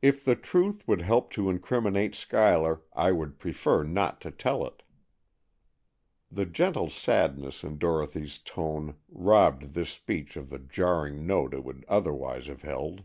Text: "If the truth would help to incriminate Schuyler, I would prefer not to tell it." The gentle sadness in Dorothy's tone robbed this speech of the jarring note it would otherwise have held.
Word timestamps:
"If 0.00 0.24
the 0.24 0.36
truth 0.36 0.86
would 0.86 1.00
help 1.02 1.32
to 1.32 1.50
incriminate 1.50 2.14
Schuyler, 2.14 2.82
I 2.92 3.10
would 3.10 3.40
prefer 3.40 3.82
not 3.82 4.20
to 4.20 4.30
tell 4.30 4.64
it." 4.64 4.84
The 6.30 6.46
gentle 6.46 6.88
sadness 6.90 7.64
in 7.64 7.76
Dorothy's 7.76 8.38
tone 8.38 8.98
robbed 9.08 9.74
this 9.74 9.90
speech 9.90 10.36
of 10.36 10.48
the 10.48 10.60
jarring 10.60 11.26
note 11.26 11.54
it 11.54 11.64
would 11.64 11.84
otherwise 11.88 12.46
have 12.46 12.62
held. 12.62 13.02